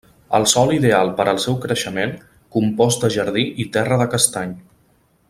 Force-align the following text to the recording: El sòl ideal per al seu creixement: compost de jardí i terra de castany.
El 0.35 0.45
sòl 0.53 0.71
ideal 0.77 1.11
per 1.19 1.27
al 1.33 1.41
seu 1.43 1.59
creixement: 1.67 2.15
compost 2.57 3.05
de 3.07 3.13
jardí 3.19 3.47
i 3.65 3.71
terra 3.77 4.01
de 4.05 4.09
castany. 4.15 4.57